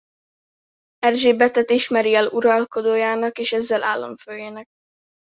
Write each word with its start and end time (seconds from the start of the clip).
Erzsébetet 0.99 1.69
ismeri 1.69 2.13
el 2.13 2.27
uralkodójának 2.27 3.37
és 3.39 3.51
ezzel 3.51 3.83
államfőjének. 3.83 4.67